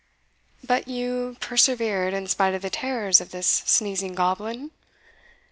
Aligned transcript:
But 0.63 0.87
you 0.87 1.37
persevered, 1.39 2.15
in 2.15 2.25
spite 2.25 2.55
of 2.55 2.63
the 2.63 2.71
terrors 2.71 3.21
of 3.21 3.29
this 3.29 3.45
sneezing 3.67 4.15
goblin?" 4.15 4.71